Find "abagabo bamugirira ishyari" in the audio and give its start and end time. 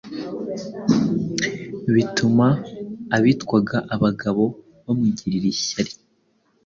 3.95-5.93